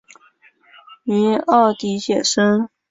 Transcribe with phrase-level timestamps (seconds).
[1.03, 2.69] 於澳底写生